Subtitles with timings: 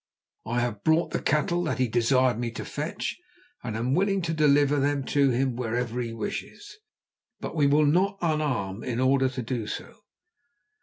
[0.47, 3.19] I have brought the cattle that he desired me to fetch,
[3.63, 6.79] and I am willing to deliver them to him wherever he wishes,
[7.39, 9.99] but we will not unarm in order to do so."